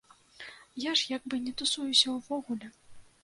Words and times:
Я 0.83 0.93
ж 1.01 1.11
як 1.17 1.23
бы 1.33 1.41
не 1.45 1.53
тусуюся 1.61 2.07
ўвогуле. 2.17 2.67